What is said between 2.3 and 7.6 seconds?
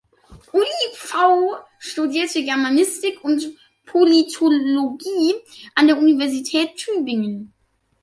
Germanistik und Politologie an der Universität Tübingen.